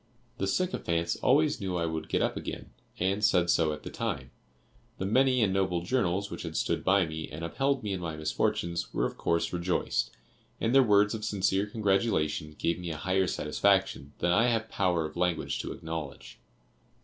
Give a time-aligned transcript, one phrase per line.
[0.39, 4.31] The sycophants always knew I would get up again, "and said so at the time;"
[4.97, 8.15] the many and noble journals which had stood by me and upheld me in my
[8.17, 10.09] misfortunes, were of course rejoiced,
[10.59, 15.05] and their words of sincere congratulation gave me a higher satisfaction than I have power
[15.05, 16.39] of language to acknowledge.